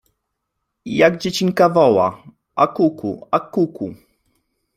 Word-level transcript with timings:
I 0.91 0.95
jak 0.99 1.13
dziecinka 1.21 1.65
woła: 1.75 2.07
a 2.55 2.65
kuku, 2.75 3.11
a 3.31 3.39
kuku. 3.53 3.87